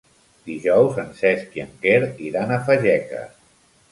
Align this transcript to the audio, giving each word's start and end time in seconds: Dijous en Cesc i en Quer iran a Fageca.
Dijous 0.45 0.95
en 1.03 1.11
Cesc 1.19 1.59
i 1.59 1.63
en 1.65 1.69
Quer 1.83 1.99
iran 2.29 2.53
a 2.55 2.59
Fageca. 2.71 3.21